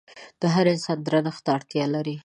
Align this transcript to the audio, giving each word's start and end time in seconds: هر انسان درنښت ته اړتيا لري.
هر 0.55 0.65
انسان 0.73 0.97
درنښت 1.05 1.41
ته 1.45 1.49
اړتيا 1.57 1.85
لري. 1.95 2.15